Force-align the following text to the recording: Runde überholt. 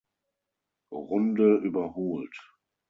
Runde 0.91 1.57
überholt. 1.59 2.35